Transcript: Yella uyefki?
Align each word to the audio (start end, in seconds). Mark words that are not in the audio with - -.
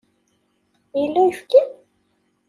Yella 0.99 1.19
uyefki? 1.23 1.61